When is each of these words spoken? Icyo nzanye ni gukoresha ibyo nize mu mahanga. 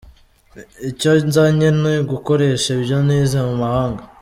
Icyo 0.89 1.11
nzanye 1.27 1.67
ni 1.81 1.95
gukoresha 2.11 2.67
ibyo 2.77 2.97
nize 3.05 3.39
mu 3.47 3.53
mahanga. 3.63 4.01